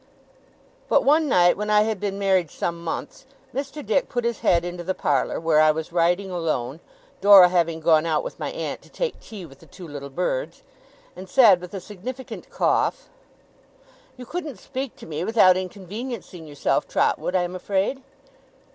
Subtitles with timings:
[0.89, 3.85] But one night, when I had been married some months, Mr.
[3.85, 6.79] Dick put his head into the parlour, where I was writing alone
[7.21, 10.63] (Dora having gone out with my aunt to take tea with the two little birds),
[11.15, 13.09] and said, with a significant cough:
[14.17, 18.01] 'You couldn't speak to me without inconveniencing yourself, Trotwood, I am afraid?